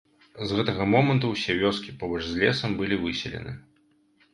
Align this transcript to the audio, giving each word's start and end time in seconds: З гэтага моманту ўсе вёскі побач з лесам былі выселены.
З 0.51 0.55
гэтага 0.59 0.87
моманту 0.93 1.29
ўсе 1.35 1.57
вёскі 1.61 1.95
побач 2.03 2.23
з 2.31 2.43
лесам 2.43 2.71
былі 2.81 3.03
выселены. 3.07 3.61